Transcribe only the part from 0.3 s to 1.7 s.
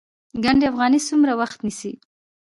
ګنډ افغاني څومره وخت